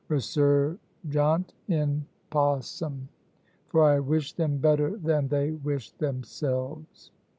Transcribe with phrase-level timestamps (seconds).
[0.07, 3.03] resurgant in pacem!_
[3.67, 7.11] For I wish them better than they wished themselves.